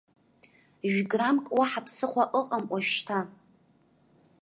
Жәграммк, 0.91 1.45
уаҳа 1.57 1.85
ԥсыхәа 1.85 2.23
ыҟам 2.39 2.63
ожәшьҭа! 2.75 3.19